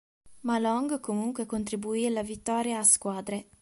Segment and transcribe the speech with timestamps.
[0.39, 3.49] Ma Long comunque contribuì alla vittoria a squadre.